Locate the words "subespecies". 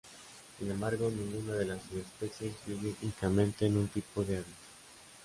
1.83-2.55